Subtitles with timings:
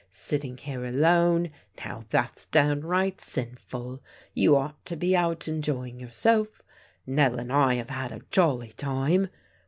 [0.09, 1.51] Sitting here alone?
[1.77, 4.01] Now, that's downright sinful.
[4.33, 6.59] You ought to be out enjoying yourself.
[7.05, 9.29] Nell and I have had a jolly time.